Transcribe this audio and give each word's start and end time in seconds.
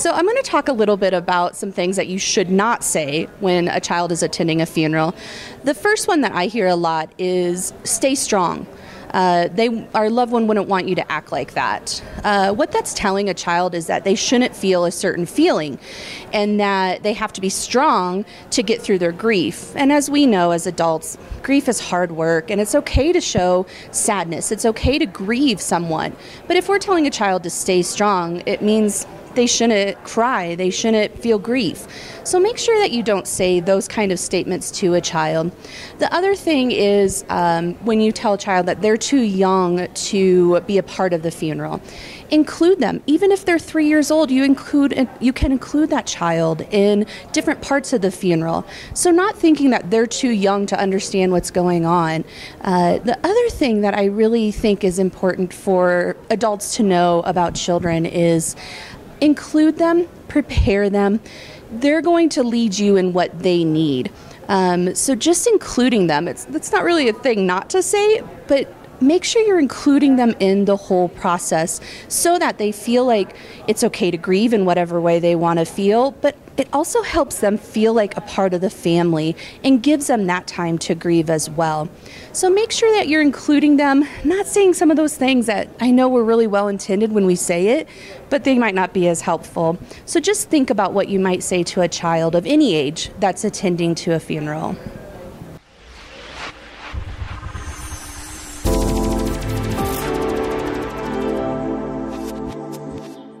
So, 0.00 0.12
I'm 0.12 0.24
going 0.24 0.38
to 0.38 0.42
talk 0.42 0.68
a 0.68 0.72
little 0.72 0.96
bit 0.96 1.12
about 1.12 1.56
some 1.56 1.72
things 1.72 1.96
that 1.96 2.06
you 2.06 2.18
should 2.18 2.48
not 2.48 2.82
say 2.82 3.24
when 3.40 3.68
a 3.68 3.80
child 3.80 4.12
is 4.12 4.22
attending 4.22 4.62
a 4.62 4.64
funeral. 4.64 5.14
The 5.64 5.74
first 5.74 6.08
one 6.08 6.22
that 6.22 6.32
I 6.32 6.46
hear 6.46 6.66
a 6.68 6.74
lot 6.74 7.12
is 7.18 7.74
stay 7.84 8.14
strong. 8.14 8.66
Uh, 9.10 9.48
they 9.48 9.86
our 9.94 10.08
loved 10.08 10.32
one 10.32 10.46
wouldn't 10.46 10.68
want 10.68 10.88
you 10.88 10.94
to 10.94 11.12
act 11.12 11.32
like 11.32 11.52
that. 11.52 12.02
Uh, 12.24 12.54
what 12.54 12.72
that's 12.72 12.94
telling 12.94 13.28
a 13.28 13.34
child 13.34 13.74
is 13.74 13.88
that 13.88 14.04
they 14.04 14.14
shouldn't 14.14 14.56
feel 14.56 14.86
a 14.86 14.90
certain 14.90 15.26
feeling, 15.26 15.78
and 16.32 16.58
that 16.60 17.02
they 17.02 17.12
have 17.12 17.32
to 17.34 17.42
be 17.42 17.50
strong 17.50 18.24
to 18.50 18.62
get 18.62 18.80
through 18.80 19.00
their 19.00 19.12
grief. 19.12 19.76
And 19.76 19.92
as 19.92 20.08
we 20.08 20.24
know 20.24 20.52
as 20.52 20.66
adults, 20.66 21.18
grief 21.42 21.68
is 21.68 21.78
hard 21.78 22.12
work, 22.12 22.50
and 22.50 22.58
it's 22.58 22.74
okay 22.74 23.12
to 23.12 23.20
show 23.20 23.66
sadness. 23.90 24.50
It's 24.50 24.64
okay 24.64 24.98
to 24.98 25.04
grieve 25.04 25.60
someone. 25.60 26.16
But 26.46 26.56
if 26.56 26.70
we're 26.70 26.78
telling 26.78 27.06
a 27.06 27.10
child 27.10 27.42
to 27.42 27.50
stay 27.50 27.82
strong, 27.82 28.42
it 28.46 28.62
means 28.62 29.06
they 29.34 29.46
shouldn't 29.46 30.02
cry, 30.04 30.54
they 30.54 30.70
shouldn't 30.70 31.18
feel 31.18 31.38
grief. 31.38 31.86
So 32.24 32.38
make 32.38 32.58
sure 32.58 32.78
that 32.78 32.92
you 32.92 33.02
don't 33.02 33.26
say 33.26 33.60
those 33.60 33.88
kind 33.88 34.12
of 34.12 34.18
statements 34.18 34.70
to 34.72 34.94
a 34.94 35.00
child. 35.00 35.52
The 35.98 36.12
other 36.14 36.34
thing 36.34 36.70
is 36.70 37.24
um, 37.28 37.74
when 37.76 38.00
you 38.00 38.12
tell 38.12 38.34
a 38.34 38.38
child 38.38 38.66
that 38.66 38.82
they're 38.82 38.96
too 38.96 39.22
young 39.22 39.88
to 39.92 40.60
be 40.60 40.78
a 40.78 40.82
part 40.82 41.12
of 41.12 41.22
the 41.22 41.30
funeral, 41.30 41.80
include 42.30 42.78
them. 42.78 43.02
Even 43.06 43.32
if 43.32 43.44
they're 43.44 43.58
three 43.58 43.86
years 43.86 44.10
old, 44.10 44.30
you 44.30 44.44
include 44.44 45.08
you 45.20 45.32
can 45.32 45.52
include 45.52 45.90
that 45.90 46.06
child 46.06 46.60
in 46.70 47.06
different 47.32 47.60
parts 47.60 47.92
of 47.92 48.02
the 48.02 48.10
funeral. 48.10 48.64
So 48.94 49.10
not 49.10 49.36
thinking 49.36 49.70
that 49.70 49.90
they're 49.90 50.06
too 50.06 50.30
young 50.30 50.66
to 50.66 50.78
understand 50.78 51.32
what's 51.32 51.50
going 51.50 51.84
on. 51.84 52.24
Uh, 52.60 52.98
the 52.98 53.18
other 53.24 53.48
thing 53.50 53.80
that 53.80 53.94
I 53.94 54.04
really 54.04 54.52
think 54.52 54.84
is 54.84 54.98
important 54.98 55.52
for 55.52 56.16
adults 56.30 56.76
to 56.76 56.82
know 56.82 57.22
about 57.22 57.54
children 57.54 58.06
is 58.06 58.56
include 59.20 59.78
them, 59.78 60.08
prepare 60.28 60.90
them. 60.90 61.20
They're 61.70 62.02
going 62.02 62.28
to 62.30 62.42
lead 62.42 62.78
you 62.78 62.96
in 62.96 63.12
what 63.12 63.38
they 63.40 63.64
need. 63.64 64.10
Um, 64.48 64.94
so 64.94 65.14
just 65.14 65.46
including 65.46 66.08
them, 66.08 66.26
it's 66.26 66.44
that's 66.46 66.72
not 66.72 66.82
really 66.82 67.08
a 67.08 67.12
thing 67.12 67.46
not 67.46 67.70
to 67.70 67.82
say, 67.82 68.22
but 68.48 68.72
make 69.00 69.24
sure 69.24 69.42
you're 69.42 69.58
including 69.58 70.16
them 70.16 70.34
in 70.40 70.64
the 70.64 70.76
whole 70.76 71.08
process 71.08 71.80
so 72.08 72.38
that 72.38 72.58
they 72.58 72.72
feel 72.72 73.04
like 73.04 73.34
it's 73.66 73.82
okay 73.84 74.10
to 74.10 74.16
grieve 74.16 74.52
in 74.52 74.64
whatever 74.64 75.00
way 75.00 75.18
they 75.18 75.34
want 75.34 75.58
to 75.58 75.64
feel, 75.64 76.12
but 76.12 76.36
it 76.56 76.68
also 76.74 77.02
helps 77.02 77.40
them 77.40 77.56
feel 77.56 77.94
like 77.94 78.14
a 78.16 78.20
part 78.20 78.52
of 78.52 78.60
the 78.60 78.68
family 78.68 79.34
and 79.64 79.82
gives 79.82 80.08
them 80.08 80.26
that 80.26 80.46
time 80.46 80.76
to 80.76 80.94
grieve 80.94 81.30
as 81.30 81.48
well. 81.48 81.88
So 82.32 82.50
make 82.50 82.70
sure 82.70 82.92
that 82.92 83.08
you're 83.08 83.22
including 83.22 83.78
them, 83.78 84.06
not 84.24 84.46
saying 84.46 84.74
some 84.74 84.90
of 84.90 84.98
those 84.98 85.16
things 85.16 85.46
that 85.46 85.68
I 85.80 85.90
know 85.90 86.08
were 86.08 86.24
really 86.24 86.46
well 86.46 86.68
intended 86.68 87.12
when 87.12 87.24
we 87.24 87.34
say 87.34 87.68
it, 87.68 87.88
but 88.28 88.44
they 88.44 88.58
might 88.58 88.74
not 88.74 88.92
be 88.92 89.08
as 89.08 89.22
helpful. 89.22 89.78
So 90.04 90.20
just 90.20 90.50
think 90.50 90.68
about 90.68 90.92
what 90.92 91.08
you 91.08 91.18
might 91.18 91.42
say 91.42 91.62
to 91.62 91.80
a 91.80 91.88
child 91.88 92.34
of 92.34 92.44
any 92.46 92.74
age 92.74 93.10
that's 93.18 93.42
attending 93.42 93.94
to 93.96 94.12
a 94.12 94.20
funeral. 94.20 94.76